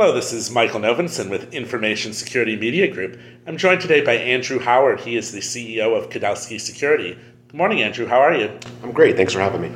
Hello, 0.00 0.14
this 0.14 0.32
is 0.32 0.48
Michael 0.48 0.78
Novinson 0.78 1.28
with 1.28 1.52
Information 1.52 2.12
Security 2.12 2.54
Media 2.54 2.86
Group. 2.86 3.18
I'm 3.48 3.56
joined 3.56 3.80
today 3.80 4.00
by 4.00 4.12
Andrew 4.12 4.60
Howard. 4.60 5.00
He 5.00 5.16
is 5.16 5.32
the 5.32 5.40
CEO 5.40 5.98
of 5.98 6.08
Kudelski 6.08 6.60
Security. 6.60 7.18
Good 7.48 7.56
morning, 7.56 7.82
Andrew. 7.82 8.06
How 8.06 8.20
are 8.20 8.32
you? 8.32 8.56
I'm 8.84 8.92
great. 8.92 9.16
Thanks 9.16 9.32
for 9.32 9.40
having 9.40 9.60
me. 9.60 9.70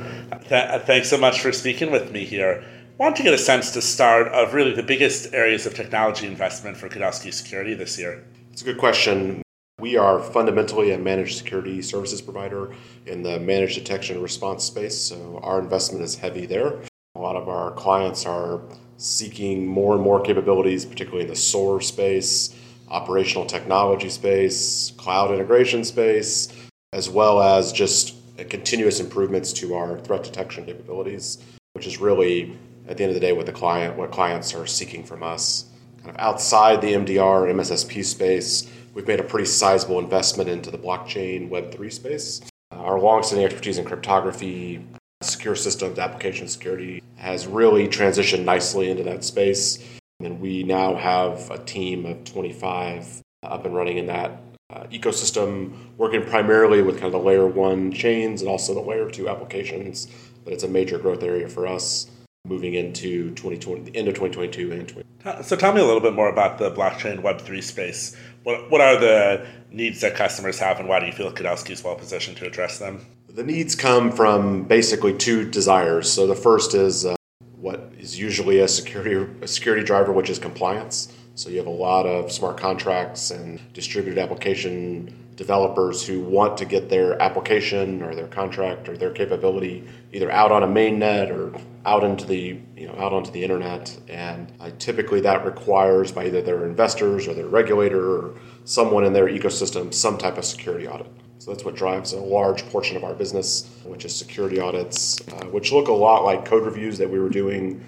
Th- 0.47 0.53
uh, 0.53 0.79
thanks 0.79 1.09
so 1.09 1.17
much 1.17 1.41
for 1.41 1.51
speaking 1.51 1.91
with 1.91 2.13
me 2.13 2.23
here. 2.23 2.63
I 2.63 3.03
want 3.03 3.17
to 3.17 3.23
get 3.23 3.33
a 3.33 3.37
sense 3.37 3.71
to 3.71 3.81
start 3.81 4.29
of 4.29 4.53
really 4.53 4.73
the 4.73 4.81
biggest 4.81 5.33
areas 5.33 5.65
of 5.65 5.73
technology 5.73 6.25
investment 6.25 6.77
for 6.77 6.87
Kudelski 6.87 7.33
Security 7.33 7.73
this 7.73 7.99
year. 7.99 8.23
It's 8.53 8.61
a 8.61 8.65
good 8.65 8.77
question. 8.77 9.41
We 9.77 9.97
are 9.97 10.21
fundamentally 10.21 10.91
a 10.91 10.97
managed 10.97 11.37
security 11.37 11.81
services 11.81 12.21
provider 12.21 12.73
in 13.05 13.23
the 13.23 13.41
managed 13.41 13.75
detection 13.75 14.15
and 14.15 14.23
response 14.23 14.63
space, 14.63 14.97
so 14.97 15.41
our 15.43 15.59
investment 15.59 16.01
is 16.01 16.15
heavy 16.15 16.45
there. 16.45 16.79
A 17.15 17.19
lot 17.19 17.35
of 17.35 17.49
our 17.49 17.71
clients 17.71 18.25
are 18.25 18.61
seeking 18.97 19.65
more 19.65 19.95
and 19.95 20.03
more 20.03 20.21
capabilities, 20.21 20.85
particularly 20.85 21.23
in 21.23 21.29
the 21.29 21.35
SOAR 21.35 21.81
space, 21.81 22.55
operational 22.89 23.45
technology 23.45 24.09
space, 24.09 24.91
cloud 24.97 25.31
integration 25.31 25.83
space, 25.83 26.53
as 26.93 27.09
well 27.09 27.41
as 27.41 27.71
just 27.71 28.15
continuous 28.49 28.99
improvements 28.99 29.53
to 29.53 29.75
our 29.75 29.99
threat 29.99 30.23
detection 30.23 30.65
capabilities, 30.65 31.39
which 31.73 31.87
is 31.87 31.97
really 31.97 32.57
at 32.87 32.97
the 32.97 33.03
end 33.03 33.09
of 33.09 33.15
the 33.15 33.19
day 33.19 33.33
what 33.33 33.45
the 33.45 33.51
client 33.51 33.95
what 33.97 34.11
clients 34.11 34.53
are 34.53 34.67
seeking 34.67 35.03
from 35.03 35.23
us. 35.23 35.65
Kind 35.97 36.09
of 36.09 36.17
outside 36.17 36.81
the 36.81 36.93
MDR 36.93 37.51
MSSP 37.53 38.03
space, 38.03 38.69
we've 38.93 39.07
made 39.07 39.19
a 39.19 39.23
pretty 39.23 39.45
sizable 39.45 39.99
investment 39.99 40.49
into 40.49 40.69
the 40.69 40.77
blockchain 40.77 41.49
Web3 41.49 41.91
space. 41.91 42.41
Our 42.71 42.99
longstanding 42.99 43.45
expertise 43.45 43.77
in 43.77 43.85
cryptography, 43.85 44.85
secure 45.25 45.55
systems, 45.55 45.99
application 45.99 46.47
security 46.47 47.01
has 47.15 47.47
really 47.47 47.87
transitioned 47.87 48.43
nicely 48.43 48.89
into 48.89 49.03
that 49.03 49.23
space. 49.23 49.79
And 50.19 50.39
we 50.39 50.63
now 50.63 50.95
have 50.95 51.49
a 51.51 51.57
team 51.57 52.05
of 52.05 52.23
25 52.25 53.21
up 53.43 53.65
and 53.65 53.75
running 53.75 53.97
in 53.97 54.07
that 54.07 54.41
uh, 54.69 54.83
ecosystem, 54.85 55.73
working 55.97 56.23
primarily 56.25 56.81
with 56.81 56.95
kind 56.95 57.07
of 57.07 57.11
the 57.13 57.19
layer 57.19 57.47
one 57.47 57.91
chains 57.91 58.41
and 58.41 58.49
also 58.49 58.73
the 58.73 58.81
layer 58.81 59.09
two 59.09 59.29
applications. 59.29 60.07
But 60.43 60.53
it's 60.53 60.63
a 60.63 60.67
major 60.67 60.97
growth 60.97 61.23
area 61.23 61.47
for 61.47 61.67
us 61.67 62.07
moving 62.45 62.73
into 62.73 63.29
2020, 63.35 63.83
the 63.83 63.97
end 63.97 64.07
of 64.09 64.15
2022 64.15 64.71
and 64.73 64.89
20. 64.89 65.43
So 65.43 65.55
tell 65.55 65.73
me 65.73 65.79
a 65.79 65.85
little 65.85 66.01
bit 66.01 66.13
more 66.13 66.27
about 66.27 66.57
the 66.57 66.69
blockchain 66.69 67.21
Web3 67.21 67.63
space. 67.63 68.17
What, 68.43 68.69
what 68.69 68.81
are 68.81 68.99
the 68.99 69.47
needs 69.71 70.01
that 70.01 70.15
customers 70.15 70.59
have 70.59 70.79
and 70.79 70.89
why 70.89 70.99
do 70.99 71.05
you 71.05 71.13
feel 71.13 71.31
Kudelski 71.31 71.71
is 71.71 71.83
well 71.83 71.95
positioned 71.95 72.35
to 72.37 72.45
address 72.45 72.79
them? 72.79 73.05
The 73.33 73.43
needs 73.43 73.73
come 73.73 74.11
from 74.11 74.65
basically 74.65 75.11
two 75.11 75.49
desires. 75.49 76.11
So 76.11 76.27
the 76.27 76.35
first 76.35 76.75
is 76.75 77.03
uh, 77.03 77.15
what 77.55 77.91
is 77.97 78.19
usually 78.19 78.59
a 78.59 78.67
security, 78.67 79.27
a 79.41 79.47
security 79.47 79.83
driver, 79.83 80.11
which 80.11 80.29
is 80.29 80.37
compliance. 80.37 81.11
So 81.33 81.49
you 81.49 81.57
have 81.57 81.65
a 81.65 81.71
lot 81.71 82.05
of 82.05 82.31
smart 82.31 82.57
contracts 82.57 83.31
and 83.31 83.59
distributed 83.73 84.21
application 84.21 85.31
developers 85.35 86.05
who 86.05 86.21
want 86.21 86.59
to 86.59 86.65
get 86.65 86.89
their 86.89 87.19
application 87.19 88.03
or 88.03 88.13
their 88.13 88.27
contract 88.27 88.87
or 88.87 88.95
their 88.97 89.09
capability 89.09 89.83
either 90.11 90.29
out 90.29 90.51
on 90.51 90.61
a 90.61 90.67
mainnet 90.67 91.31
or 91.31 91.59
out 91.87 92.03
into 92.03 92.27
the 92.27 92.59
you 92.77 92.85
know 92.85 92.93
out 92.99 93.13
onto 93.13 93.31
the 93.31 93.41
internet 93.43 93.99
and 94.09 94.53
uh, 94.59 94.69
typically 94.77 95.19
that 95.21 95.43
requires 95.43 96.11
by 96.11 96.27
either 96.27 96.43
their 96.43 96.67
investors 96.67 97.27
or 97.27 97.33
their 97.33 97.47
regulator 97.47 98.15
or 98.15 98.35
someone 98.63 99.03
in 99.03 99.11
their 99.11 99.25
ecosystem 99.25 99.91
some 99.91 100.19
type 100.19 100.37
of 100.37 100.45
security 100.45 100.87
audit 100.87 101.07
so 101.43 101.51
that's 101.51 101.65
what 101.65 101.75
drives 101.75 102.13
a 102.13 102.19
large 102.19 102.65
portion 102.69 102.95
of 102.95 103.03
our 103.03 103.13
business 103.13 103.69
which 103.85 104.05
is 104.05 104.15
security 104.15 104.59
audits 104.59 105.19
uh, 105.29 105.45
which 105.47 105.71
look 105.71 105.87
a 105.87 105.91
lot 105.91 106.23
like 106.23 106.45
code 106.45 106.63
reviews 106.63 106.97
that 106.97 107.09
we 107.09 107.19
were 107.19 107.29
doing 107.29 107.83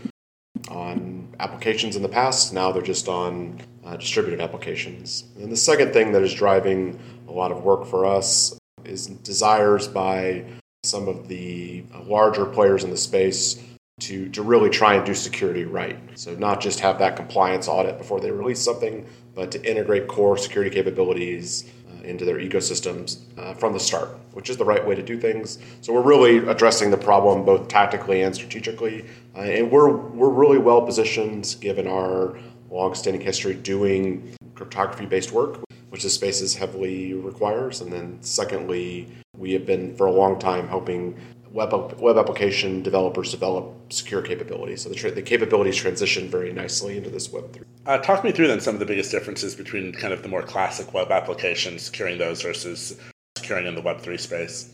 on 0.70 1.28
applications 1.40 1.96
in 1.96 2.02
the 2.02 2.10
past. 2.10 2.54
Now 2.54 2.72
they're 2.72 2.82
just 2.82 3.08
on 3.08 3.62
uh, 3.86 3.98
distributed 3.98 4.42
applications. 4.42 5.26
And 5.38 5.52
the 5.52 5.58
second 5.58 5.94
thing 5.94 6.12
that 6.14 6.22
is 6.22 6.34
driving 6.34 7.00
a 7.28 7.32
lot 7.32 7.52
of 7.52 7.64
work 7.64 7.86
for 7.86 8.06
us 8.06 8.58
is 8.84 9.08
desires 9.08 9.88
by 9.88 10.46
some 10.84 11.08
of 11.08 11.28
the 11.28 11.84
larger 12.04 12.46
players 12.46 12.84
in 12.84 12.92
the 12.92 12.98
space 12.98 13.62
to, 14.02 14.30
to 14.30 14.44
really 14.44 14.70
try 14.70 14.96
and 14.96 15.06
do 15.06 15.14
security 15.14 15.64
right. 15.64 15.98
So, 16.16 16.36
not 16.36 16.60
just 16.60 16.82
have 16.82 17.00
that 17.00 17.16
compliance 17.16 17.68
audit 17.68 17.98
before 17.98 18.20
they 18.20 18.30
release 18.30 18.62
something, 18.62 19.08
but 19.34 19.52
to 19.52 19.70
integrate 19.70 20.08
core 20.08 20.38
security 20.38 20.74
capabilities 20.74 21.64
into 22.06 22.26
their 22.26 22.38
ecosystems 22.38 23.20
uh, 23.38 23.54
from 23.54 23.74
the 23.74 23.80
start, 23.80 24.10
which 24.34 24.50
is 24.50 24.58
the 24.58 24.66
right 24.66 24.86
way 24.86 24.96
to 24.96 25.04
do 25.04 25.20
things. 25.20 25.60
So 25.82 25.94
we're 25.94 26.02
really 26.02 26.38
addressing 26.48 26.92
the 26.92 26.98
problem 26.98 27.46
both 27.46 27.68
tactically 27.68 28.22
and 28.22 28.34
strategically, 28.34 29.06
uh, 29.36 29.42
and 29.42 29.72
we're 29.72 29.90
we're 29.90 30.30
really 30.30 30.58
well 30.58 30.82
positioned 30.82 31.56
given 31.60 31.88
our 31.88 32.38
long-standing 32.70 33.22
history 33.22 33.54
doing 33.54 34.36
cryptography-based 34.56 35.32
work, 35.32 35.60
which 35.90 36.04
this 36.04 36.14
space 36.14 36.42
is 36.42 36.56
heavily 36.56 37.14
requires. 37.14 37.82
And 37.82 37.92
then 37.92 38.18
secondly, 38.22 39.08
we 39.38 39.54
have 39.54 39.66
been 39.66 39.96
for 39.96 40.08
a 40.08 40.12
long 40.12 40.40
time 40.40 40.68
helping 40.68 41.16
web, 41.56 42.00
web 42.00 42.18
application 42.18 42.84
developers 42.84 43.32
develop 43.32 43.74
secure 43.92 44.22
capabilities. 44.22 44.84
So 44.84 44.90
the, 44.90 44.96
tra- 44.96 45.12
the 45.12 45.22
capabilities 45.22 45.78
transition 45.78 46.30
very 46.30 46.52
nicely 46.52 46.98
into 46.98 47.10
this 47.10 47.30
Web3. 47.30 47.64
Uh, 47.86 47.98
talk 48.00 48.24
me 48.24 48.32
through 48.32 48.48
then 48.48 48.60
some 48.60 48.76
of 48.76 48.80
the 48.80 48.86
biggest 48.86 49.10
differences 49.10 49.56
between 49.56 49.94
kind 49.94 50.14
of 50.14 50.22
the 50.22 50.28
more 50.28 50.44
classic 50.44 50.94
web 50.94 51.12
applications, 51.12 51.84
securing 51.84 52.18
those 52.18 52.42
versus 52.42 53.00
securing 53.38 53.66
in 53.66 53.74
the 53.74 53.82
Web3 53.82 54.20
space. 54.20 54.72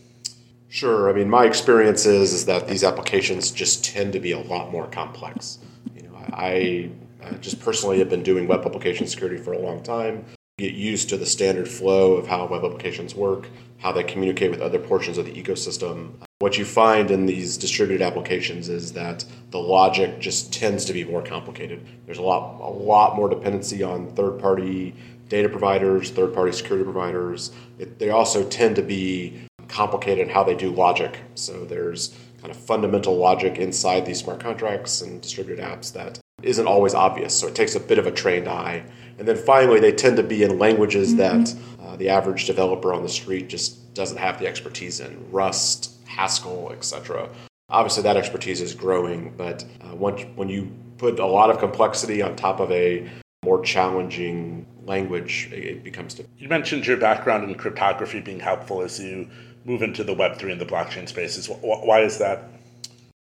Sure. 0.68 1.08
I 1.08 1.12
mean, 1.12 1.30
my 1.30 1.44
experience 1.44 2.04
is, 2.04 2.32
is 2.32 2.46
that 2.46 2.66
these 2.66 2.82
applications 2.82 3.50
just 3.50 3.84
tend 3.84 4.12
to 4.14 4.20
be 4.20 4.32
a 4.32 4.40
lot 4.40 4.72
more 4.72 4.88
complex. 4.88 5.58
You 5.94 6.02
know, 6.02 6.16
I, 6.32 6.90
I 7.24 7.34
just 7.34 7.60
personally 7.60 8.00
have 8.00 8.10
been 8.10 8.22
doing 8.22 8.48
web 8.48 8.66
application 8.66 9.06
security 9.06 9.40
for 9.40 9.52
a 9.52 9.58
long 9.58 9.82
time 9.82 10.24
get 10.58 10.74
used 10.74 11.08
to 11.08 11.16
the 11.16 11.26
standard 11.26 11.68
flow 11.68 12.12
of 12.12 12.26
how 12.26 12.46
web 12.46 12.64
applications 12.64 13.14
work, 13.14 13.48
how 13.78 13.90
they 13.90 14.04
communicate 14.04 14.50
with 14.50 14.60
other 14.60 14.78
portions 14.78 15.18
of 15.18 15.24
the 15.24 15.32
ecosystem. 15.32 16.12
What 16.42 16.58
you 16.58 16.64
find 16.64 17.12
in 17.12 17.26
these 17.26 17.56
distributed 17.56 18.04
applications 18.04 18.68
is 18.68 18.94
that 18.94 19.24
the 19.52 19.60
logic 19.60 20.18
just 20.18 20.52
tends 20.52 20.84
to 20.86 20.92
be 20.92 21.04
more 21.04 21.22
complicated. 21.22 21.86
There's 22.04 22.18
a 22.18 22.22
lot, 22.22 22.60
a 22.60 22.68
lot 22.68 23.14
more 23.14 23.28
dependency 23.28 23.84
on 23.84 24.08
third-party 24.16 24.92
data 25.28 25.48
providers, 25.48 26.10
third-party 26.10 26.50
security 26.50 26.82
providers. 26.82 27.52
It, 27.78 28.00
they 28.00 28.10
also 28.10 28.42
tend 28.48 28.74
to 28.74 28.82
be 28.82 29.46
complicated 29.68 30.26
in 30.26 30.34
how 30.34 30.42
they 30.42 30.56
do 30.56 30.72
logic. 30.72 31.20
So 31.36 31.64
there's 31.64 32.18
kind 32.40 32.50
of 32.50 32.56
fundamental 32.56 33.16
logic 33.16 33.58
inside 33.58 34.04
these 34.04 34.18
smart 34.18 34.40
contracts 34.40 35.00
and 35.00 35.20
distributed 35.22 35.64
apps 35.64 35.92
that 35.92 36.18
isn't 36.42 36.66
always 36.66 36.92
obvious. 36.92 37.38
So 37.38 37.46
it 37.46 37.54
takes 37.54 37.76
a 37.76 37.80
bit 37.80 38.00
of 38.00 38.08
a 38.08 38.10
trained 38.10 38.48
eye. 38.48 38.82
And 39.16 39.28
then 39.28 39.36
finally, 39.36 39.78
they 39.78 39.92
tend 39.92 40.16
to 40.16 40.24
be 40.24 40.42
in 40.42 40.58
languages 40.58 41.14
mm-hmm. 41.14 41.44
that 41.44 41.54
uh, 41.80 41.94
the 41.94 42.08
average 42.08 42.46
developer 42.46 42.92
on 42.92 43.04
the 43.04 43.08
street 43.08 43.48
just 43.48 43.94
doesn't 43.94 44.18
have 44.18 44.40
the 44.40 44.48
expertise 44.48 44.98
in 44.98 45.30
Rust, 45.30 45.91
Haskell, 46.16 46.72
etc. 46.72 47.28
Obviously, 47.68 48.02
that 48.02 48.16
expertise 48.16 48.60
is 48.60 48.74
growing, 48.74 49.34
but 49.36 49.64
uh, 49.80 49.94
once, 49.94 50.22
when 50.34 50.48
you 50.48 50.70
put 50.98 51.18
a 51.18 51.26
lot 51.26 51.50
of 51.50 51.58
complexity 51.58 52.22
on 52.22 52.36
top 52.36 52.60
of 52.60 52.70
a 52.70 53.08
more 53.44 53.62
challenging 53.62 54.66
language, 54.84 55.48
it 55.52 55.82
becomes 55.82 56.14
difficult. 56.14 56.40
You 56.40 56.48
mentioned 56.48 56.86
your 56.86 56.96
background 56.96 57.48
in 57.48 57.54
cryptography 57.54 58.20
being 58.20 58.40
helpful 58.40 58.82
as 58.82 59.00
you 59.00 59.28
move 59.64 59.82
into 59.82 60.04
the 60.04 60.14
Web3 60.14 60.52
and 60.52 60.60
the 60.60 60.66
blockchain 60.66 61.08
spaces. 61.08 61.48
Why 61.48 62.00
is 62.00 62.18
that? 62.18 62.44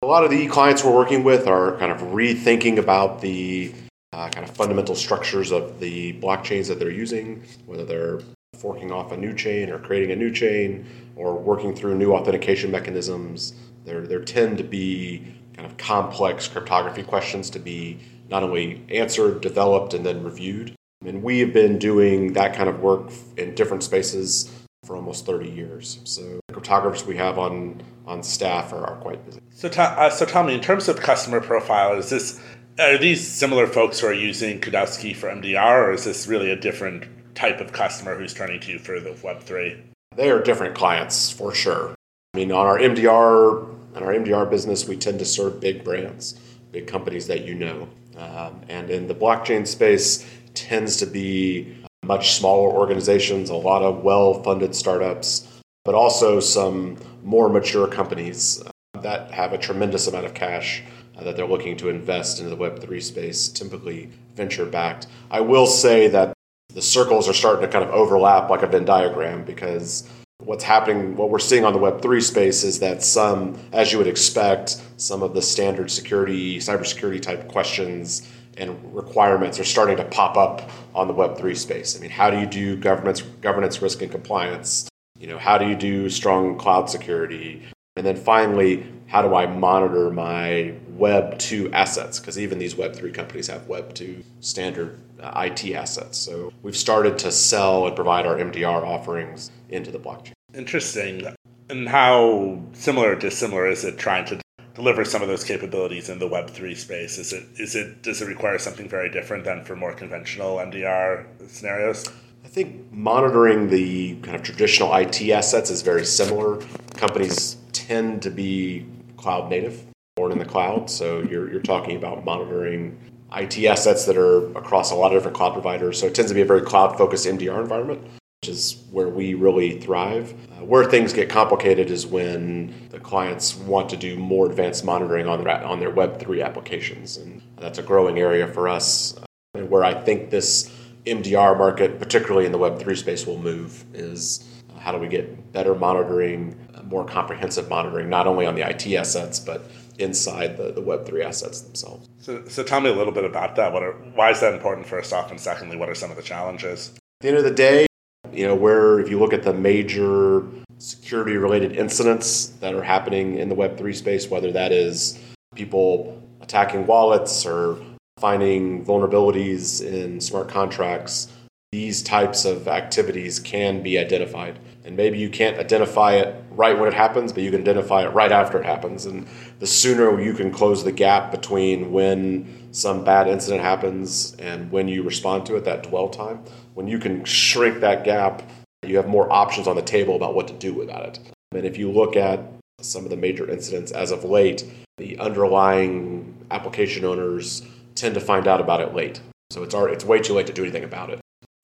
A 0.03 0.07
lot 0.07 0.25
of 0.25 0.31
the 0.31 0.47
clients 0.47 0.83
we're 0.83 0.95
working 0.95 1.23
with 1.23 1.47
are 1.47 1.77
kind 1.77 1.93
of 1.93 1.99
rethinking 1.99 2.79
about 2.79 3.21
the 3.21 3.75
uh, 4.13 4.29
kind 4.31 4.49
of 4.49 4.55
fundamental 4.57 4.95
structures 4.95 5.53
of 5.53 5.79
the 5.81 6.15
blockchains 6.15 6.69
that 6.69 6.79
they're 6.79 6.91
using, 6.91 7.43
whether 7.67 7.85
they're 7.85 8.21
forking 8.61 8.93
off 8.93 9.11
a 9.11 9.17
new 9.17 9.33
chain 9.33 9.71
or 9.71 9.79
creating 9.79 10.11
a 10.11 10.17
new 10.17 10.31
chain 10.31 10.87
or 11.17 11.35
working 11.35 11.75
through 11.75 11.97
new 11.97 12.13
authentication 12.13 12.71
mechanisms. 12.71 13.55
There, 13.87 14.07
there 14.07 14.23
tend 14.23 14.59
to 14.59 14.65
be 14.65 15.35
kind 15.55 15.67
of 15.67 15.79
complex 15.79 16.47
cryptography 16.47 17.03
questions 17.03 17.49
to 17.51 17.59
be 17.59 17.99
not 18.29 18.43
only 18.43 18.85
answered, 18.91 19.41
developed, 19.41 19.95
and 19.95 20.05
then 20.05 20.23
reviewed. 20.23 20.75
And 21.05 21.23
we 21.23 21.41
have 21.41 21.55
been 21.55 21.79
doing 21.79 22.35
that 22.35 22.55
kind 22.55 22.69
of 22.69 22.81
work 22.81 23.11
in 23.39 23.55
different 23.55 23.83
spaces 23.83 24.53
for 24.85 24.95
almost 24.95 25.25
30 25.25 25.49
years. 25.49 25.99
So 26.05 26.41
the 26.47 26.55
cryptographers 26.55 27.07
we 27.07 27.17
have 27.17 27.39
on 27.39 27.83
on 28.07 28.23
staff 28.23 28.73
are, 28.73 28.85
are 28.85 28.97
quite 28.97 29.25
busy. 29.25 29.41
So, 29.51 29.69
uh, 29.69 30.11
so 30.11 30.27
tell 30.27 30.43
me, 30.43 30.55
in 30.55 30.61
terms 30.61 30.89
of 30.89 30.97
customer 31.01 31.41
profile, 31.41 31.97
is 31.97 32.11
this 32.11 32.41
are 32.79 32.99
these 32.99 33.27
similar 33.27 33.67
folks 33.67 34.01
who 34.01 34.09
are 34.09 34.13
using 34.13 34.61
Kudelski 34.61 35.15
for 35.15 35.29
MDR, 35.29 35.89
or 35.89 35.93
is 35.93 36.05
this 36.05 36.27
really 36.27 36.51
a 36.51 36.57
different 36.57 37.05
type 37.35 37.61
of 37.61 37.73
customer 37.73 38.17
who's 38.17 38.35
turning 38.35 38.61
to 38.61 38.73
you 38.73 38.79
for 38.79 39.01
the 39.01 39.17
Web 39.23 39.41
three? 39.41 39.83
They 40.17 40.31
are 40.31 40.43
different 40.43 40.75
clients 40.75 41.31
for 41.31 41.55
sure. 41.55 41.95
I 42.35 42.37
mean, 42.37 42.53
on 42.53 42.67
our 42.67 42.79
MDR 42.79 43.69
on 43.97 44.03
our 44.03 44.13
MDR 44.13 44.49
business, 44.49 44.87
we 44.87 44.97
tend 44.97 45.19
to 45.19 45.25
serve 45.25 45.61
big 45.61 45.83
brands, 45.83 46.39
big 46.71 46.87
companies 46.87 47.27
that 47.27 47.45
you 47.45 47.55
know, 47.55 47.89
um, 48.17 48.61
and 48.69 48.91
in 48.91 49.09
the 49.09 49.15
blockchain 49.15 49.67
space, 49.67 50.29
tends 50.55 50.97
to 50.99 51.07
be 51.07 51.77
much 52.05 52.33
smaller 52.33 52.71
organizations, 52.71 53.51
a 53.51 53.55
lot 53.55 53.83
of 53.83 54.03
well 54.03 54.43
funded 54.43 54.75
startups, 54.75 55.47
but 55.85 55.95
also 55.95 56.41
some 56.41 56.97
more 57.23 57.49
mature 57.49 57.87
companies 57.87 58.63
uh, 58.65 59.01
that 59.01 59.31
have 59.33 59.53
a 59.53 59.59
tremendous 59.59 60.07
amount 60.07 60.27
of 60.27 60.35
cash 60.35 60.83
uh, 61.17 61.25
that 61.25 61.37
they're 61.37 61.47
looking 61.47 61.77
to 61.77 61.89
invest 61.89 62.39
into 62.39 62.51
the 62.51 62.57
Web3 62.57 63.03
space, 63.03 63.49
typically 63.49 64.11
venture 64.35 64.67
backed. 64.67 65.07
I 65.31 65.41
will 65.41 65.67
say 65.67 66.09
that 66.09 66.33
the 66.75 66.83
circles 66.83 67.29
are 67.29 67.33
starting 67.33 67.63
to 67.63 67.69
kind 67.69 67.85
of 67.85 67.91
overlap 67.91 68.51
like 68.51 68.63
a 68.63 68.67
Venn 68.67 68.85
diagram 68.85 69.45
because 69.45 70.09
what's 70.39 70.65
happening, 70.65 71.17
what 71.17 71.31
we're 71.31 71.39
seeing 71.39 71.65
on 71.65 71.73
the 71.73 71.79
Web3 71.79 72.23
space 72.23 72.65
is 72.65 72.79
that 72.81 73.03
some, 73.03 73.59
as 73.73 73.93
you 73.93 73.99
would 73.99 74.07
expect, 74.07 74.81
some 74.97 75.23
of 75.23 75.35
the 75.35 75.43
standard 75.43 75.91
security, 75.91 76.59
cybersecurity 76.59 77.21
type 77.21 77.49
questions 77.49 78.29
and 78.57 78.95
requirements 78.95 79.59
are 79.59 79.65
starting 79.65 79.97
to 79.97 80.05
pop 80.05 80.37
up 80.37 80.71
on 80.95 81.09
the 81.09 81.15
Web3 81.15 81.57
space. 81.57 81.97
I 81.97 82.01
mean, 82.01 82.11
how 82.11 82.31
do 82.31 82.39
you 82.39 82.47
do 82.47 82.77
governance, 82.77 83.23
governance 83.23 83.81
risk 83.81 84.03
and 84.03 84.11
compliance? 84.11 84.89
You 85.19 85.27
know, 85.29 85.39
how 85.39 85.59
do 85.59 85.67
you 85.67 85.77
do 85.77 86.09
strong 86.11 86.59
cloud 86.59 86.91
security? 86.91 87.63
And 87.97 88.05
then 88.05 88.17
finally, 88.17 88.87
how 89.07 89.23
do 89.23 89.35
I 89.35 89.47
monitor 89.47 90.11
my 90.11 90.75
Web 91.01 91.39
2 91.39 91.73
assets? 91.73 92.21
Because 92.21 92.39
even 92.39 92.59
these 92.59 92.77
Web 92.77 92.95
3 92.95 93.11
companies 93.11 93.47
have 93.47 93.67
Web 93.67 93.95
2 93.95 94.23
standard 94.41 95.01
uh, 95.19 95.33
IT 95.47 95.75
assets. 95.75 96.19
So 96.19 96.53
we've 96.63 96.77
started 96.77 97.19
to 97.21 97.33
sell 97.33 97.87
and 97.87 97.97
provide 97.97 98.27
our 98.27 98.37
MDR 98.37 98.83
offerings 98.83 99.51
into 99.71 99.91
the 99.91 99.99
blockchain. 99.99 100.33
Interesting. 100.55 101.35
And 101.71 101.89
how 101.89 102.61
similar 102.73 103.13
or 103.13 103.17
dissimilar 103.17 103.67
is 103.67 103.85
it 103.85 103.99
trying 103.99 104.27
to 104.27 104.41
deliver 104.75 105.05
some 105.05 105.23
of 105.23 105.29
those 105.29 105.43
capabilities 105.43 106.11
in 106.11 106.19
the 106.19 106.29
Web 106.29 106.51
three 106.51 106.75
space? 106.75 107.17
Is 107.17 107.33
it 107.33 107.47
is 107.57 107.75
it 107.75 108.03
does 108.03 108.21
it 108.21 108.29
require 108.29 108.59
something 108.59 108.89
very 108.89 109.11
different 109.11 109.45
than 109.45 109.65
for 109.65 109.77
more 109.77 109.95
conventional 109.95 110.57
MDR 110.57 111.27
scenarios? 111.49 112.07
I 112.45 112.49
think 112.49 112.93
monitoring 112.93 113.69
the 113.69 114.17
kind 114.17 114.37
of 114.37 114.43
traditional 114.43 114.95
IT 114.95 115.21
assets 115.31 115.71
is 115.71 115.83
very 115.83 116.05
similar. 116.05 116.61
Companies 116.97 117.57
tend 117.73 118.23
to 118.23 118.31
be 118.31 118.87
cloud 119.17 119.51
native, 119.51 119.85
born 120.21 120.33
in 120.33 120.39
the 120.39 120.45
cloud. 120.45 120.91
So 120.91 121.23
you're, 121.23 121.51
you're 121.51 121.63
talking 121.63 121.97
about 121.97 122.27
monitoring 122.27 122.95
IT 123.35 123.65
assets 123.65 124.05
that 124.05 124.19
are 124.19 124.49
across 124.59 124.91
a 124.91 124.95
lot 124.95 125.13
of 125.13 125.17
different 125.17 125.35
cloud 125.35 125.55
providers. 125.55 125.99
So 125.99 126.09
it 126.09 126.15
tends 126.15 126.31
to 126.31 126.35
be 126.35 126.43
a 126.43 126.45
very 126.45 126.61
cloud 126.61 126.99
focused 126.99 127.27
MDR 127.27 127.59
environment, 127.59 128.03
which 128.43 128.51
is 128.51 128.85
where 128.91 129.09
we 129.09 129.33
really 129.33 129.81
thrive. 129.81 130.35
Uh, 130.53 130.67
where 130.67 130.85
things 130.85 131.15
get 131.15 131.31
complicated 131.31 131.91
is 131.91 132.07
when 132.07 132.75
the 132.91 133.01
clients 133.01 133.57
want 133.57 133.89
to 133.89 133.97
do 133.97 134.19
more 134.19 134.45
advanced 134.45 134.85
monitoring 134.85 135.27
on 135.27 135.43
their, 135.43 135.65
on 135.65 135.81
their 135.81 135.91
Web3 135.91 136.45
applications. 136.45 137.17
And 137.17 137.41
that's 137.57 137.79
a 137.79 137.83
growing 137.83 138.19
area 138.19 138.47
for 138.47 138.69
us. 138.69 139.19
And 139.55 139.71
where 139.71 139.85
I 139.85 139.95
think 139.95 140.29
this 140.29 140.71
MDR 141.07 141.57
market, 141.57 141.99
particularly 141.99 142.45
in 142.45 142.53
the 142.53 142.59
Web3 142.59 142.95
space, 142.99 143.27
will 143.27 143.39
move 143.39 143.87
is 143.95 144.47
how 144.81 144.93
do 144.93 144.99
we 144.99 145.09
get 145.09 145.51
better 145.53 145.75
monitoring, 145.75 146.59
more 146.85 147.05
comprehensive 147.05 147.69
monitoring, 147.69 148.09
not 148.09 148.27
only 148.27 148.47
on 148.47 148.55
the 148.55 148.69
IT 148.69 148.87
assets, 148.95 149.39
but 149.39 149.71
inside 150.01 150.57
the, 150.57 150.73
the 150.73 150.81
Web3 150.81 151.25
assets 151.25 151.61
themselves. 151.61 152.09
So, 152.19 152.45
so 152.49 152.63
tell 152.63 152.81
me 152.81 152.91
a 152.91 152.95
little 152.95 153.13
bit 153.13 153.25
about 153.25 153.57
that. 153.57 153.73
What 153.73 153.83
are, 153.83 153.93
why 154.15 154.31
is 154.31 154.41
that 154.41 154.55
important, 154.55 154.87
first 154.87 155.13
off? 155.13 155.31
And 155.31 155.41
secondly, 155.41 155.77
what 155.77 155.89
are 155.89 155.95
some 155.95 156.11
of 156.11 156.17
the 156.17 156.23
challenges? 156.23 156.91
At 156.95 157.01
the 157.21 157.29
end 157.29 157.37
of 157.37 157.45
the 157.45 157.51
day, 157.51 157.87
you 158.33 158.47
know, 158.47 158.55
where 158.55 159.01
if 159.01 159.09
you 159.09 159.19
look 159.19 159.33
at 159.33 159.43
the 159.43 159.53
major 159.53 160.47
security 160.79 161.37
related 161.37 161.77
incidents 161.77 162.47
that 162.61 162.75
are 162.75 162.83
happening 162.83 163.37
in 163.37 163.49
the 163.49 163.55
Web3 163.55 163.95
space, 163.95 164.29
whether 164.29 164.51
that 164.53 164.73
is 164.73 165.19
people 165.55 166.23
attacking 166.41 166.87
wallets 166.87 167.45
or 167.45 167.79
finding 168.19 168.85
vulnerabilities 168.85 169.85
in 169.85 170.21
smart 170.21 170.49
contracts, 170.49 171.29
these 171.73 172.03
types 172.03 172.45
of 172.45 172.67
activities 172.67 173.39
can 173.39 173.81
be 173.81 173.97
identified. 173.97 174.59
And 174.85 174.97
maybe 174.97 175.19
you 175.19 175.31
can't 175.31 175.57
identify 175.57 176.15
it 176.15 176.45
right 176.51 176.77
when 176.77 176.89
it 176.89 176.95
happens, 176.95 177.33
but 177.33 177.45
you 177.45 177.53
can 177.53 177.61
identify 177.61 178.03
it 178.03 178.09
right 178.09 178.33
after 178.33 178.59
it 178.59 178.67
happens. 178.67 179.07
And 179.07 179.29
the 179.61 179.69
sooner 179.69 180.21
you 180.21 180.35
can 180.35 180.51
close 180.51 180.83
the 180.83 180.91
gap 180.91 181.31
between 181.31 181.93
when 181.93 182.69
some 182.73 183.05
bad 183.05 183.29
incident 183.29 183.63
happens 183.63 184.35
and 184.41 184.71
when 184.73 184.89
you 184.89 185.05
respond 185.05 185.47
to 185.47 185.57
it, 185.57 185.65
that 185.65 185.85
dwell 185.85 186.09
time, 186.09 186.43
when 186.75 186.89
you 186.89 186.99
can 186.99 187.25
shrink 187.25 187.79
that 187.81 188.03
gap, 188.03 188.43
you 188.85 188.97
have 188.97 189.07
more 189.07 189.31
options 189.33 189.69
on 189.69 189.77
the 189.77 189.83
table 189.83 190.17
about 190.17 190.35
what 190.35 190.49
to 190.49 190.55
do 190.55 190.83
about 190.83 191.07
it. 191.07 191.21
And 191.53 191.65
if 191.65 191.79
you 191.79 191.89
look 191.91 192.17
at 192.17 192.41
some 192.81 193.05
of 193.05 193.11
the 193.11 193.17
major 193.17 193.49
incidents 193.49 193.93
as 193.93 194.11
of 194.11 194.25
late, 194.25 194.65
the 194.97 195.19
underlying 195.19 196.47
application 196.51 197.05
owners 197.05 197.63
tend 197.95 198.15
to 198.15 198.21
find 198.21 198.49
out 198.49 198.61
about 198.61 198.81
it 198.81 198.93
late. 198.93 199.21
So 199.51 199.63
it's, 199.63 199.75
already, 199.75 199.95
it's 199.95 200.05
way 200.05 200.21
too 200.21 200.33
late 200.33 200.47
to 200.49 200.53
do 200.53 200.63
anything 200.63 200.85
about 200.85 201.11
it. 201.11 201.21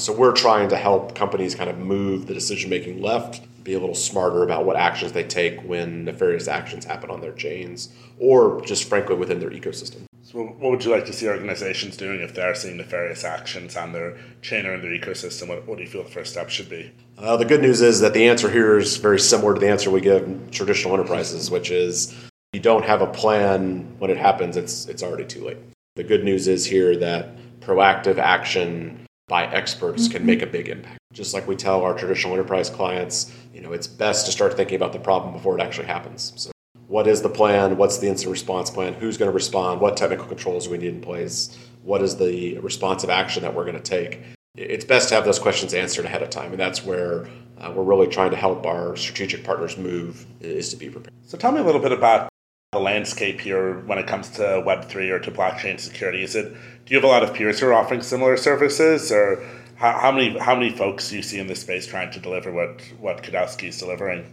So 0.07 0.13
we're 0.13 0.31
trying 0.31 0.69
to 0.69 0.77
help 0.77 1.17
companies 1.17 1.57
kind 1.57 1.69
of 1.69 1.79
move 1.79 2.29
the 2.29 2.33
decision 2.33 2.71
making 2.71 3.03
left, 3.03 3.43
be 3.65 3.75
a 3.75 3.81
little 3.81 3.97
smarter 3.97 4.45
about 4.45 4.65
what 4.65 4.77
actions 4.77 5.11
they 5.11 5.25
take 5.25 5.61
when 5.63 6.05
nefarious 6.05 6.47
actions 6.47 6.85
happen 6.85 7.11
on 7.11 7.21
their 7.21 7.33
chains 7.33 7.89
or 8.21 8.61
just 8.61 8.89
frankly 8.89 9.17
within 9.17 9.41
their 9.41 9.51
ecosystem. 9.51 10.03
So 10.23 10.45
what 10.45 10.71
would 10.71 10.85
you 10.85 10.93
like 10.93 11.07
to 11.07 11.13
see 11.13 11.27
organizations 11.27 11.97
doing 11.97 12.21
if 12.21 12.37
they 12.37 12.43
are 12.43 12.55
seeing 12.55 12.77
nefarious 12.77 13.25
actions 13.25 13.77
on 13.77 13.91
their 13.91 14.17
chain 14.43 14.65
or 14.65 14.75
in 14.75 14.83
their 14.83 14.93
ecosystem? 14.93 15.49
What, 15.49 15.67
what 15.67 15.77
do 15.77 15.83
you 15.83 15.91
feel 15.91 16.05
the 16.05 16.09
first 16.09 16.31
step 16.31 16.51
should 16.51 16.71
be? 16.71 16.93
Uh, 17.19 17.37
the 17.37 17.45
good 17.45 17.61
news 17.61 17.83
is 17.83 17.99
that 17.99 18.15
the 18.15 18.29
answer 18.29 18.49
here 18.49 18.79
is 18.79 18.99
very 18.99 19.19
similar 19.19 19.55
to 19.55 19.61
the 19.61 19.69
answer 19.69 19.91
we 19.91 20.01
give 20.01 20.53
traditional 20.53 20.95
enterprises, 20.95 21.51
which 21.51 21.73
is 21.73 22.15
you 22.53 22.61
don't 22.61 22.85
have 22.85 23.03
a 23.03 23.09
plan 23.09 23.93
when 23.99 24.13
it 24.13 24.19
happens, 24.19 24.57
it's, 24.57 24.87
it's 24.87 25.03
already 25.03 25.25
too 25.25 25.45
late. 25.45 25.59
The 25.97 26.05
good 26.05 26.23
news 26.23 26.47
is 26.47 26.65
here 26.65 26.97
that 26.99 27.37
proactive 27.59 28.19
action 28.19 29.03
by 29.29 29.47
experts 29.47 30.07
can 30.09 30.25
make 30.25 30.43
a 30.43 30.47
big 30.47 30.69
impact. 30.69 30.99
Just 31.13 31.35
like 31.35 31.49
we 31.49 31.57
tell 31.57 31.83
our 31.83 31.95
traditional 31.95 32.33
enterprise 32.35 32.71
clients, 32.71 33.33
you 33.53 33.61
know, 33.61 33.73
it's 33.73 33.87
best 33.87 34.27
to 34.27 34.33
start 34.33 34.57
thinking 34.57 34.77
about 34.77 34.93
the 34.93 34.99
problem 35.01 35.33
before 35.33 35.59
it 35.59 35.63
actually 35.63 35.87
happens. 35.87 36.33
So 36.37 36.53
what 36.87 37.09
is 37.09 37.23
the 37.23 37.29
plan? 37.29 37.77
What's 37.77 37.99
the 37.99 38.07
incident 38.07 38.33
response 38.33 38.71
plan? 38.71 38.95
Who's 38.95 39.17
going 39.17 39.31
to 39.31 39.35
respond? 39.35 39.81
What 39.81 39.97
technical 39.97 40.27
controls 40.27 40.67
do 40.67 40.71
we 40.71 40.79
need 40.79 40.95
in 40.95 41.01
place? 41.01 41.59
What 41.83 42.03
is 42.03 42.17
the 42.17 42.59
responsive 42.59 43.11
action 43.11 43.43
that 43.43 43.55
we're 43.55 43.65
going 43.65 43.77
to 43.77 43.83
take? 43.83 44.21
It's 44.57 44.85
best 44.85 45.09
to 45.09 45.17
have 45.17 45.25
those 45.25 45.39
questions 45.39 45.75
answered 45.75 46.05
ahead 46.05 46.23
of 46.23 46.31
time, 46.31 46.53
and 46.53 46.61
that's 46.61 46.85
where 46.85 47.27
uh, 47.59 47.73
we're 47.75 47.83
really 47.83 48.07
trying 48.07 48.31
to 48.31 48.37
help 48.37 48.65
our 48.65 48.97
strategic 48.97 49.45
partners 49.45 49.77
move 49.77 50.25
is 50.41 50.71
to 50.71 50.77
be 50.77 50.89
prepared. 50.89 51.13
So 51.27 51.37
tell 51.37 51.53
me 51.53 51.61
a 51.61 51.65
little 51.65 51.81
bit 51.81 51.93
about 51.93 52.29
the 52.77 52.83
landscape 52.83 53.41
here 53.41 53.81
when 53.81 53.99
it 53.99 54.07
comes 54.07 54.29
to 54.29 54.43
Web3 54.43 55.11
or 55.11 55.19
to 55.21 55.31
blockchain 55.31 55.81
security? 55.81 56.23
Is 56.23 56.35
it 56.37 56.53
do 56.53 56.95
you 56.95 56.97
have 56.99 57.05
a 57.05 57.09
lot 57.09 57.23
of 57.23 57.35
peers 57.35 57.59
who 57.59 57.67
are 57.69 57.75
offering 57.75 58.03
similar 58.03 58.37
services, 58.37 59.11
or 59.11 59.43
how, 59.77 59.99
how 59.99 60.13
many 60.13 60.39
how 60.39 60.55
many 60.55 60.71
folks 60.71 61.09
do 61.09 61.17
you 61.17 61.23
see 61.23 61.39
in 61.39 61.47
this 61.47 61.61
space 61.61 61.87
trying 61.87 62.11
to 62.13 62.21
deliver 62.21 62.53
what 62.53 62.83
what 63.01 63.23
Kudelski 63.23 63.69
is 63.69 63.79
delivering? 63.79 64.31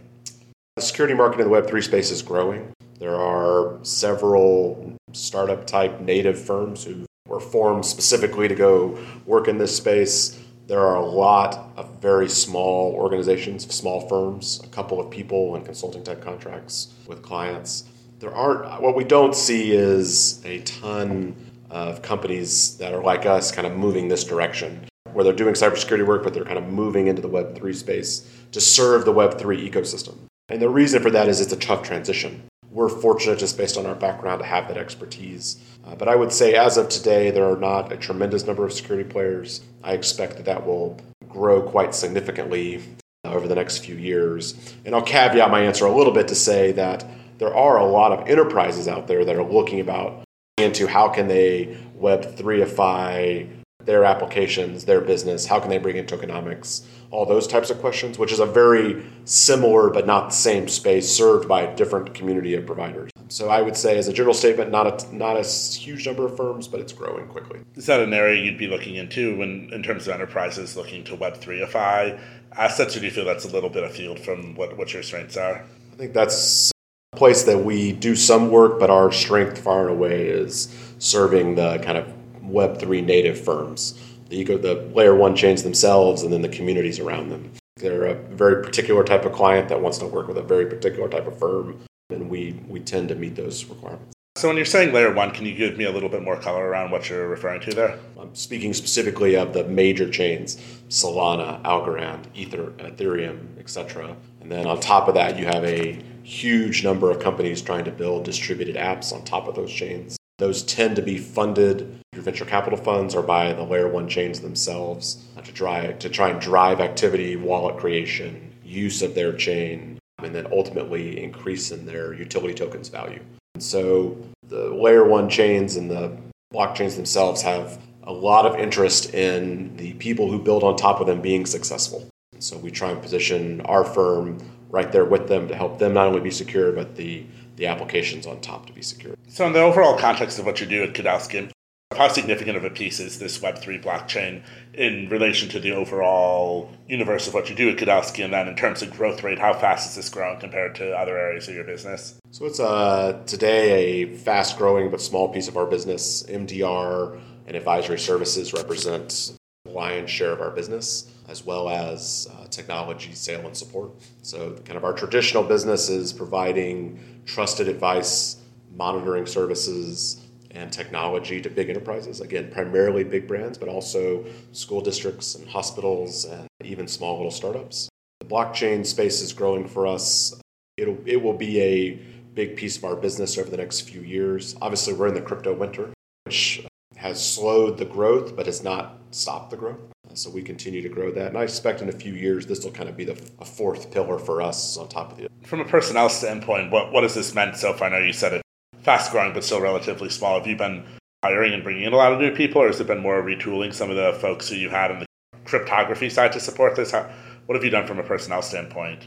The 0.76 0.82
security 0.82 1.14
market 1.14 1.40
in 1.40 1.50
the 1.50 1.56
Web3 1.56 1.82
space 1.82 2.10
is 2.10 2.20
growing. 2.20 2.72
There 2.98 3.16
are 3.16 3.78
several 3.82 4.94
startup 5.12 5.66
type 5.66 6.00
native 6.00 6.38
firms 6.38 6.84
who 6.84 7.06
were 7.26 7.40
formed 7.40 7.86
specifically 7.86 8.48
to 8.48 8.54
go 8.54 8.98
work 9.24 9.48
in 9.48 9.56
this 9.56 9.74
space. 9.74 10.38
There 10.66 10.80
are 10.80 10.96
a 10.96 11.04
lot 11.04 11.72
of 11.76 12.00
very 12.00 12.28
small 12.28 12.92
organizations, 12.92 13.72
small 13.74 14.08
firms, 14.08 14.60
a 14.64 14.68
couple 14.68 15.00
of 15.00 15.10
people 15.10 15.54
and 15.54 15.64
consulting 15.64 16.02
type 16.02 16.22
contracts 16.22 16.92
with 17.06 17.22
clients 17.22 17.84
there 18.24 18.34
aren't 18.34 18.80
what 18.80 18.96
we 18.96 19.04
don't 19.04 19.36
see 19.36 19.72
is 19.72 20.42
a 20.46 20.60
ton 20.60 21.36
of 21.68 22.00
companies 22.00 22.78
that 22.78 22.94
are 22.94 23.02
like 23.02 23.26
us 23.26 23.52
kind 23.52 23.66
of 23.66 23.76
moving 23.76 24.08
this 24.08 24.24
direction 24.24 24.80
where 25.12 25.24
they're 25.24 25.34
doing 25.34 25.52
cybersecurity 25.52 26.06
work 26.06 26.22
but 26.24 26.32
they're 26.32 26.44
kind 26.44 26.56
of 26.56 26.64
moving 26.64 27.06
into 27.06 27.20
the 27.20 27.28
web3 27.28 27.74
space 27.74 28.26
to 28.52 28.62
serve 28.62 29.04
the 29.04 29.12
web3 29.12 29.70
ecosystem. 29.70 30.16
And 30.48 30.62
the 30.62 30.70
reason 30.70 31.02
for 31.02 31.10
that 31.10 31.28
is 31.28 31.42
it's 31.42 31.52
a 31.52 31.56
tough 31.56 31.82
transition. 31.82 32.44
We're 32.70 32.88
fortunate 32.88 33.38
just 33.38 33.58
based 33.58 33.76
on 33.76 33.84
our 33.84 33.94
background 33.94 34.40
to 34.40 34.46
have 34.46 34.68
that 34.68 34.78
expertise. 34.78 35.58
Uh, 35.86 35.94
but 35.94 36.08
i 36.08 36.16
would 36.16 36.32
say 36.32 36.54
as 36.54 36.78
of 36.78 36.88
today 36.88 37.30
there 37.30 37.44
are 37.44 37.58
not 37.58 37.92
a 37.92 37.96
tremendous 37.98 38.46
number 38.46 38.64
of 38.64 38.72
security 38.72 39.06
players. 39.06 39.60
I 39.82 39.92
expect 39.92 40.36
that 40.36 40.46
that 40.46 40.66
will 40.66 40.98
grow 41.28 41.60
quite 41.60 41.94
significantly 41.94 42.82
over 43.22 43.46
the 43.46 43.54
next 43.54 43.78
few 43.78 43.96
years. 43.96 44.74
And 44.86 44.94
i'll 44.94 45.02
caveat 45.02 45.50
my 45.50 45.60
answer 45.60 45.84
a 45.84 45.94
little 45.94 46.12
bit 46.14 46.28
to 46.28 46.34
say 46.34 46.72
that 46.72 47.04
there 47.38 47.54
are 47.54 47.78
a 47.78 47.86
lot 47.86 48.12
of 48.12 48.28
enterprises 48.28 48.88
out 48.88 49.06
there 49.06 49.24
that 49.24 49.36
are 49.36 49.44
looking 49.44 49.80
about 49.80 50.24
into 50.58 50.86
how 50.86 51.08
can 51.08 51.28
they 51.28 51.76
web 51.94 52.36
3ify 52.36 53.48
their 53.84 54.04
applications, 54.04 54.84
their 54.84 55.00
business, 55.00 55.46
how 55.46 55.60
can 55.60 55.68
they 55.68 55.78
bring 55.78 55.96
in 55.96 56.06
tokenomics, 56.06 56.86
all 57.10 57.26
those 57.26 57.46
types 57.46 57.70
of 57.70 57.78
questions, 57.80 58.18
which 58.18 58.32
is 58.32 58.40
a 58.40 58.46
very 58.46 59.04
similar 59.24 59.90
but 59.90 60.06
not 60.06 60.30
the 60.30 60.34
same 60.34 60.68
space 60.68 61.10
served 61.10 61.46
by 61.48 61.62
a 61.62 61.76
different 61.76 62.14
community 62.14 62.54
of 62.54 62.66
providers. 62.66 63.10
So 63.28 63.48
I 63.48 63.62
would 63.62 63.76
say, 63.76 63.98
as 63.98 64.08
a 64.08 64.12
general 64.12 64.34
statement, 64.34 64.70
not 64.70 65.04
a 65.04 65.14
not 65.14 65.36
a 65.36 65.42
huge 65.42 66.06
number 66.06 66.26
of 66.26 66.36
firms, 66.36 66.68
but 66.68 66.80
it's 66.80 66.92
growing 66.92 67.26
quickly. 67.26 67.60
Is 67.74 67.86
that 67.86 68.00
an 68.00 68.12
area 68.12 68.42
you'd 68.42 68.58
be 68.58 68.68
looking 68.68 68.96
into 68.96 69.36
when, 69.38 69.70
in 69.72 69.82
terms 69.82 70.06
of 70.06 70.14
enterprises 70.14 70.76
looking 70.76 71.04
to 71.04 71.14
Web 71.14 71.34
3ify 71.34 72.18
assets, 72.52 72.96
or 72.96 73.00
do 73.00 73.06
you 73.06 73.10
feel 73.10 73.24
that's 73.24 73.44
a 73.44 73.48
little 73.48 73.70
bit 73.70 73.82
afield 73.82 74.20
from 74.20 74.54
what, 74.54 74.76
what 74.76 74.92
your 74.92 75.02
strengths 75.02 75.36
are? 75.36 75.64
I 75.92 75.96
think 75.96 76.12
that's 76.12 76.73
place 77.16 77.44
that 77.44 77.58
we 77.58 77.92
do 77.92 78.16
some 78.16 78.50
work, 78.50 78.78
but 78.78 78.90
our 78.90 79.12
strength 79.12 79.58
far 79.58 79.82
and 79.82 79.90
away 79.90 80.26
is 80.26 80.74
serving 80.98 81.54
the 81.54 81.78
kind 81.78 81.98
of 81.98 82.12
Web3 82.42 83.04
native 83.04 83.40
firms, 83.40 83.98
the, 84.28 84.38
eco, 84.40 84.58
the 84.58 84.74
layer 84.94 85.14
one 85.14 85.34
chains 85.34 85.62
themselves, 85.62 86.22
and 86.22 86.32
then 86.32 86.42
the 86.42 86.48
communities 86.48 86.98
around 86.98 87.30
them. 87.30 87.52
They're 87.76 88.06
a 88.06 88.14
very 88.14 88.62
particular 88.62 89.04
type 89.04 89.24
of 89.24 89.32
client 89.32 89.68
that 89.68 89.80
wants 89.80 89.98
to 89.98 90.06
work 90.06 90.28
with 90.28 90.38
a 90.38 90.42
very 90.42 90.66
particular 90.66 91.08
type 91.08 91.26
of 91.26 91.38
firm, 91.38 91.80
and 92.10 92.30
we, 92.30 92.60
we 92.68 92.80
tend 92.80 93.08
to 93.08 93.14
meet 93.14 93.36
those 93.36 93.64
requirements. 93.64 94.14
So 94.36 94.48
when 94.48 94.56
you're 94.56 94.66
saying 94.66 94.92
layer 94.92 95.12
one, 95.12 95.30
can 95.30 95.46
you 95.46 95.54
give 95.54 95.76
me 95.76 95.84
a 95.84 95.92
little 95.92 96.08
bit 96.08 96.22
more 96.22 96.36
color 96.36 96.66
around 96.66 96.90
what 96.90 97.08
you're 97.08 97.28
referring 97.28 97.60
to 97.62 97.74
there? 97.74 97.98
I'm 98.18 98.34
speaking 98.34 98.74
specifically 98.74 99.36
of 99.36 99.52
the 99.52 99.62
major 99.64 100.10
chains, 100.10 100.56
Solana, 100.88 101.62
Algorand, 101.62 102.24
Ether, 102.34 102.72
Ethereum, 102.78 103.58
etc. 103.60 104.16
And 104.40 104.50
then 104.50 104.66
on 104.66 104.80
top 104.80 105.06
of 105.06 105.14
that, 105.14 105.38
you 105.38 105.46
have 105.46 105.64
a 105.64 106.00
huge 106.24 106.82
number 106.82 107.10
of 107.10 107.20
companies 107.20 107.62
trying 107.62 107.84
to 107.84 107.90
build 107.92 108.24
distributed 108.24 108.76
apps 108.76 109.12
on 109.12 109.22
top 109.24 109.46
of 109.46 109.54
those 109.54 109.72
chains. 109.72 110.16
Those 110.38 110.64
tend 110.64 110.96
to 110.96 111.02
be 111.02 111.18
funded 111.18 112.00
through 112.12 112.22
venture 112.22 112.44
capital 112.44 112.78
funds 112.78 113.14
or 113.14 113.22
by 113.22 113.52
the 113.52 113.62
layer 113.62 113.88
one 113.88 114.08
chains 114.08 114.40
themselves 114.40 115.22
to 115.44 115.52
try 115.52 115.92
to 115.92 116.08
try 116.08 116.30
and 116.30 116.40
drive 116.40 116.80
activity, 116.80 117.36
wallet 117.36 117.76
creation, 117.76 118.52
use 118.64 119.02
of 119.02 119.14
their 119.14 119.32
chain, 119.32 119.98
and 120.18 120.34
then 120.34 120.48
ultimately 120.50 121.22
increase 121.22 121.70
in 121.70 121.86
their 121.86 122.14
utility 122.14 122.54
tokens 122.54 122.88
value. 122.88 123.20
And 123.54 123.62
so 123.62 124.16
the 124.48 124.70
layer 124.70 125.04
one 125.04 125.28
chains 125.28 125.76
and 125.76 125.90
the 125.90 126.16
blockchains 126.52 126.96
themselves 126.96 127.42
have 127.42 127.78
a 128.02 128.12
lot 128.12 128.46
of 128.46 128.58
interest 128.58 129.14
in 129.14 129.76
the 129.76 129.92
people 129.94 130.30
who 130.30 130.38
build 130.38 130.64
on 130.64 130.76
top 130.76 131.00
of 131.00 131.06
them 131.06 131.20
being 131.20 131.46
successful. 131.46 132.08
So 132.38 132.58
we 132.58 132.70
try 132.70 132.90
and 132.90 133.00
position 133.00 133.60
our 133.62 133.84
firm 133.84 134.38
right 134.74 134.90
there 134.90 135.04
with 135.04 135.28
them 135.28 135.46
to 135.48 135.54
help 135.54 135.78
them 135.78 135.94
not 135.94 136.08
only 136.08 136.20
be 136.20 136.32
secure, 136.32 136.72
but 136.72 136.96
the, 136.96 137.24
the 137.56 137.66
applications 137.66 138.26
on 138.26 138.40
top 138.40 138.66
to 138.66 138.72
be 138.72 138.82
secure. 138.82 139.14
So, 139.28 139.46
in 139.46 139.52
the 139.52 139.60
overall 139.60 139.96
context 139.96 140.38
of 140.38 140.44
what 140.44 140.60
you 140.60 140.66
do 140.66 140.82
at 140.82 140.92
Kudelski, 140.92 141.50
how 141.96 142.08
significant 142.08 142.56
of 142.56 142.64
a 142.64 142.70
piece 142.70 142.98
is 142.98 143.20
this 143.20 143.38
Web3 143.38 143.82
blockchain 143.82 144.42
in 144.72 145.08
relation 145.08 145.48
to 145.50 145.60
the 145.60 145.70
overall 145.70 146.72
universe 146.88 147.28
of 147.28 147.34
what 147.34 147.48
you 147.48 147.54
do 147.54 147.70
at 147.70 147.76
Kudelski? 147.76 148.24
And 148.24 148.32
then 148.32 148.48
in 148.48 148.56
terms 148.56 148.82
of 148.82 148.90
growth 148.90 149.22
rate, 149.22 149.38
how 149.38 149.54
fast 149.54 149.90
is 149.90 149.94
this 149.94 150.08
growing 150.08 150.40
compared 150.40 150.74
to 150.76 150.90
other 150.92 151.16
areas 151.16 151.46
of 151.48 151.54
your 151.54 151.62
business? 151.62 152.18
So 152.32 152.46
it's 152.46 152.58
uh, 152.58 153.22
today 153.26 154.02
a 154.02 154.16
fast 154.16 154.58
growing 154.58 154.90
but 154.90 155.00
small 155.00 155.28
piece 155.28 155.46
of 155.46 155.56
our 155.56 155.66
business. 155.66 156.24
MDR 156.24 157.20
and 157.46 157.56
advisory 157.56 158.00
services 158.00 158.52
represent 158.52 159.38
lion's 159.74 160.10
share 160.10 160.32
of 160.32 160.40
our 160.40 160.50
business, 160.50 161.10
as 161.28 161.44
well 161.44 161.68
as 161.68 162.28
uh, 162.32 162.46
technology, 162.48 163.12
sale, 163.12 163.46
and 163.46 163.56
support. 163.56 163.90
So, 164.22 164.52
kind 164.64 164.76
of 164.76 164.84
our 164.84 164.92
traditional 164.92 165.42
business 165.42 165.88
is 165.88 166.12
providing 166.12 167.00
trusted 167.26 167.68
advice, 167.68 168.36
monitoring 168.74 169.26
services, 169.26 170.20
and 170.54 170.72
technology 170.72 171.40
to 171.40 171.50
big 171.50 171.68
enterprises. 171.68 172.20
Again, 172.20 172.50
primarily 172.50 173.04
big 173.04 173.26
brands, 173.26 173.58
but 173.58 173.68
also 173.68 174.24
school 174.52 174.80
districts 174.80 175.34
and 175.34 175.48
hospitals 175.48 176.24
and 176.24 176.46
even 176.64 176.86
small 176.86 177.16
little 177.16 177.32
startups. 177.32 177.88
The 178.20 178.26
blockchain 178.26 178.86
space 178.86 179.20
is 179.20 179.32
growing 179.32 179.66
for 179.66 179.86
us. 179.86 180.40
It'll, 180.76 180.98
it 181.04 181.20
will 181.20 181.36
be 181.36 181.60
a 181.60 181.90
big 182.34 182.56
piece 182.56 182.76
of 182.76 182.84
our 182.84 182.96
business 182.96 183.36
over 183.38 183.50
the 183.50 183.56
next 183.56 183.82
few 183.82 184.00
years. 184.00 184.56
Obviously, 184.60 184.92
we're 184.92 185.08
in 185.08 185.14
the 185.14 185.20
crypto 185.20 185.52
winter, 185.52 185.92
which 186.24 186.64
has 187.04 187.22
slowed 187.22 187.76
the 187.76 187.84
growth, 187.84 188.34
but 188.34 188.46
has 188.46 188.64
not 188.64 188.98
stopped 189.10 189.50
the 189.50 189.56
growth. 189.58 189.78
So 190.14 190.30
we 190.30 190.42
continue 190.42 190.80
to 190.80 190.88
grow 190.88 191.12
that. 191.12 191.26
And 191.26 191.36
I 191.36 191.42
expect 191.42 191.82
in 191.82 191.90
a 191.90 191.92
few 191.92 192.14
years, 192.14 192.46
this 192.46 192.64
will 192.64 192.70
kind 192.70 192.88
of 192.88 192.96
be 192.96 193.04
the, 193.04 193.20
a 193.40 193.44
fourth 193.44 193.90
pillar 193.90 194.18
for 194.18 194.40
us 194.40 194.78
on 194.78 194.88
top 194.88 195.12
of 195.12 195.20
it. 195.20 195.30
From 195.42 195.60
a 195.60 195.66
personnel 195.66 196.08
standpoint, 196.08 196.70
what, 196.70 196.92
what 196.92 197.02
has 197.02 197.14
this 197.14 197.34
meant 197.34 197.56
so 197.56 197.74
far? 197.74 197.88
I 197.88 197.90
know 197.90 197.98
you 197.98 198.14
said 198.14 198.32
it 198.32 198.42
fast 198.80 199.12
growing, 199.12 199.34
but 199.34 199.44
still 199.44 199.60
relatively 199.60 200.08
small. 200.08 200.38
Have 200.38 200.46
you 200.46 200.56
been 200.56 200.82
hiring 201.22 201.52
and 201.52 201.62
bringing 201.62 201.82
in 201.82 201.92
a 201.92 201.96
lot 201.96 202.14
of 202.14 202.20
new 202.20 202.34
people, 202.34 202.62
or 202.62 202.68
has 202.68 202.80
it 202.80 202.86
been 202.86 203.00
more 203.00 203.22
retooling 203.22 203.74
some 203.74 203.90
of 203.90 203.96
the 203.96 204.18
folks 204.20 204.48
who 204.48 204.56
you 204.56 204.70
had 204.70 204.90
in 204.90 205.00
the 205.00 205.06
cryptography 205.44 206.08
side 206.08 206.32
to 206.32 206.40
support 206.40 206.74
this? 206.74 206.90
How, 206.90 207.10
what 207.44 207.54
have 207.54 207.64
you 207.64 207.70
done 207.70 207.86
from 207.86 207.98
a 207.98 208.02
personnel 208.02 208.40
standpoint? 208.40 209.06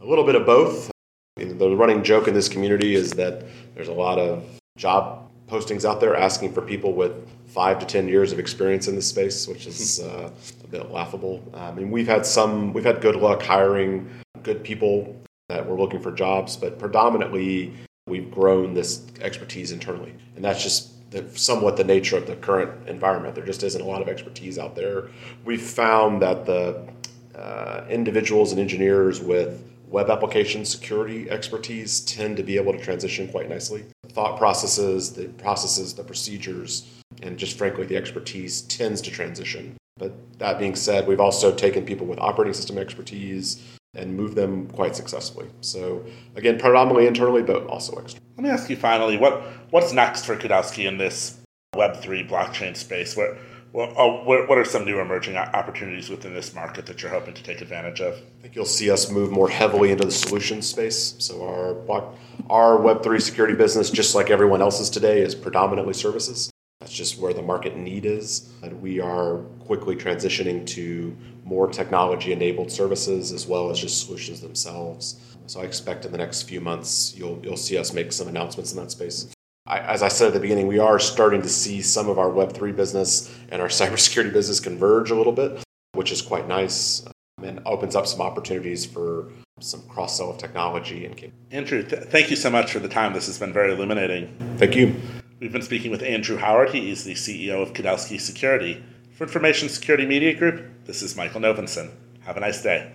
A 0.00 0.06
little 0.06 0.24
bit 0.24 0.36
of 0.36 0.46
both. 0.46 0.92
the 1.36 1.76
running 1.76 2.04
joke 2.04 2.28
in 2.28 2.34
this 2.34 2.48
community 2.48 2.94
is 2.94 3.10
that 3.14 3.44
there's 3.74 3.88
a 3.88 3.92
lot 3.92 4.20
of 4.20 4.44
job 4.76 5.21
postings 5.48 5.84
out 5.84 6.00
there 6.00 6.16
asking 6.16 6.52
for 6.52 6.62
people 6.62 6.94
with 6.94 7.12
five 7.46 7.78
to 7.78 7.86
ten 7.86 8.08
years 8.08 8.32
of 8.32 8.38
experience 8.38 8.88
in 8.88 8.94
this 8.94 9.08
space, 9.08 9.46
which 9.46 9.66
is 9.66 10.00
uh, 10.04 10.30
a 10.64 10.66
bit 10.68 10.90
laughable. 10.90 11.42
I 11.54 11.72
mean, 11.72 11.90
we've 11.90 12.06
had 12.06 12.24
some, 12.24 12.72
we've 12.72 12.84
had 12.84 13.00
good 13.00 13.16
luck 13.16 13.42
hiring 13.42 14.08
good 14.42 14.64
people 14.64 15.16
that 15.48 15.66
were 15.66 15.78
looking 15.78 16.00
for 16.00 16.12
jobs, 16.12 16.56
but 16.56 16.78
predominantly 16.78 17.74
we've 18.06 18.30
grown 18.30 18.74
this 18.74 19.06
expertise 19.20 19.72
internally. 19.72 20.14
And 20.34 20.44
that's 20.44 20.62
just 20.62 21.10
the, 21.10 21.28
somewhat 21.38 21.76
the 21.76 21.84
nature 21.84 22.16
of 22.16 22.26
the 22.26 22.36
current 22.36 22.88
environment. 22.88 23.34
There 23.34 23.44
just 23.44 23.62
isn't 23.62 23.80
a 23.80 23.84
lot 23.84 24.02
of 24.02 24.08
expertise 24.08 24.58
out 24.58 24.74
there. 24.74 25.08
We've 25.44 25.62
found 25.62 26.22
that 26.22 26.46
the 26.46 26.88
uh, 27.34 27.84
individuals 27.88 28.52
and 28.52 28.60
engineers 28.60 29.20
with 29.20 29.62
web 29.86 30.10
application 30.10 30.64
security 30.64 31.30
expertise 31.30 32.00
tend 32.00 32.38
to 32.38 32.42
be 32.42 32.56
able 32.56 32.72
to 32.72 32.78
transition 32.78 33.28
quite 33.28 33.48
nicely. 33.48 33.84
Thought 34.12 34.38
processes, 34.38 35.12
the 35.12 35.28
processes, 35.28 35.94
the 35.94 36.04
procedures, 36.04 36.86
and 37.22 37.38
just 37.38 37.56
frankly, 37.58 37.86
the 37.86 37.96
expertise 37.96 38.62
tends 38.62 39.00
to 39.02 39.10
transition. 39.10 39.76
But 39.96 40.12
that 40.38 40.58
being 40.58 40.74
said, 40.74 41.06
we've 41.06 41.20
also 41.20 41.54
taken 41.54 41.84
people 41.84 42.06
with 42.06 42.18
operating 42.18 42.54
system 42.54 42.78
expertise, 42.78 43.62
and 43.94 44.16
moved 44.16 44.36
them 44.36 44.66
quite 44.68 44.96
successfully. 44.96 45.48
So 45.60 46.04
again, 46.36 46.58
predominantly 46.58 47.06
internally, 47.06 47.42
but 47.42 47.66
also 47.66 47.98
externally. 47.98 48.26
Let 48.36 48.44
me 48.44 48.50
ask 48.50 48.70
you 48.70 48.76
finally, 48.76 49.16
what 49.16 49.42
what's 49.70 49.92
next 49.92 50.24
for 50.24 50.36
Kudelski 50.36 50.86
in 50.86 50.98
this 50.98 51.38
Web 51.74 51.96
three 51.96 52.26
blockchain 52.26 52.76
space? 52.76 53.16
What 53.16 53.36
Oh, 53.74 53.78
what, 53.78 53.94
oh, 53.96 54.46
what 54.46 54.58
are 54.58 54.64
some 54.66 54.84
new 54.84 55.00
emerging 55.00 55.36
opportunities 55.36 56.10
within 56.10 56.34
this 56.34 56.54
market 56.54 56.84
that 56.86 57.00
you're 57.00 57.10
hoping 57.10 57.32
to 57.32 57.42
take 57.42 57.62
advantage 57.62 58.02
of? 58.02 58.14
I 58.16 58.42
think 58.42 58.54
you'll 58.54 58.66
see 58.66 58.90
us 58.90 59.10
move 59.10 59.30
more 59.30 59.48
heavily 59.48 59.90
into 59.90 60.04
the 60.04 60.10
solutions 60.10 60.66
space. 60.66 61.14
So 61.18 61.42
our 61.42 62.12
our 62.50 62.76
Web 62.76 63.02
three 63.02 63.18
security 63.18 63.54
business, 63.54 63.90
just 63.90 64.14
like 64.14 64.28
everyone 64.28 64.60
else's 64.60 64.90
today, 64.90 65.22
is 65.22 65.34
predominantly 65.34 65.94
services. 65.94 66.50
That's 66.80 66.92
just 66.92 67.18
where 67.18 67.32
the 67.32 67.40
market 67.40 67.76
need 67.76 68.04
is. 68.04 68.50
And 68.62 68.82
we 68.82 69.00
are 69.00 69.38
quickly 69.60 69.96
transitioning 69.96 70.66
to 70.66 71.16
more 71.44 71.66
technology 71.66 72.32
enabled 72.32 72.70
services 72.70 73.32
as 73.32 73.46
well 73.46 73.70
as 73.70 73.78
just 73.78 74.04
solutions 74.04 74.40
themselves. 74.42 75.18
So 75.46 75.60
I 75.60 75.64
expect 75.64 76.04
in 76.04 76.12
the 76.12 76.18
next 76.18 76.42
few 76.42 76.60
months 76.60 77.14
you'll, 77.16 77.40
you'll 77.42 77.56
see 77.56 77.78
us 77.78 77.94
make 77.94 78.12
some 78.12 78.28
announcements 78.28 78.72
in 78.72 78.78
that 78.78 78.90
space. 78.90 79.32
I, 79.66 79.78
as 79.78 80.02
I 80.02 80.08
said 80.08 80.28
at 80.28 80.34
the 80.34 80.40
beginning, 80.40 80.66
we 80.66 80.78
are 80.78 80.98
starting 80.98 81.42
to 81.42 81.48
see 81.48 81.82
some 81.82 82.08
of 82.08 82.18
our 82.18 82.28
Web3 82.28 82.74
business 82.74 83.34
and 83.50 83.62
our 83.62 83.68
cybersecurity 83.80 84.32
business 84.32 84.60
converge 84.60 85.10
a 85.10 85.14
little 85.14 85.32
bit, 85.32 85.62
which 85.94 86.10
is 86.10 86.20
quite 86.20 86.48
nice 86.48 87.06
um, 87.06 87.44
and 87.44 87.60
opens 87.66 87.94
up 87.94 88.06
some 88.06 88.20
opportunities 88.20 88.84
for 88.84 89.30
some 89.60 89.82
cross 89.82 90.16
sell 90.16 90.30
of 90.30 90.38
technology. 90.38 91.06
And 91.06 91.32
Andrew, 91.52 91.82
th- 91.84 92.04
thank 92.04 92.30
you 92.30 92.36
so 92.36 92.50
much 92.50 92.72
for 92.72 92.80
the 92.80 92.88
time. 92.88 93.12
This 93.12 93.26
has 93.26 93.38
been 93.38 93.52
very 93.52 93.72
illuminating. 93.72 94.34
Thank 94.58 94.74
you. 94.74 95.00
We've 95.38 95.52
been 95.52 95.62
speaking 95.62 95.90
with 95.90 96.02
Andrew 96.02 96.36
Howard. 96.36 96.70
He 96.70 96.90
is 96.90 97.04
the 97.04 97.14
CEO 97.14 97.62
of 97.62 97.72
Kudelski 97.72 98.20
Security. 98.20 98.82
For 99.12 99.24
Information 99.24 99.68
Security 99.68 100.06
Media 100.06 100.34
Group, 100.34 100.84
this 100.84 101.02
is 101.02 101.16
Michael 101.16 101.40
Novinson. 101.40 101.90
Have 102.20 102.36
a 102.36 102.40
nice 102.40 102.62
day. 102.62 102.92